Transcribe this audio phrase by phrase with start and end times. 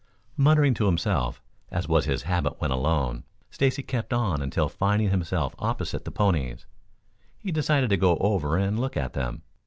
[0.35, 5.53] Muttering to himself, as was his habit when alone, Stacy kept on until finding himself
[5.59, 6.65] opposite the ponies,
[7.37, 9.43] he decided to go over and look at them.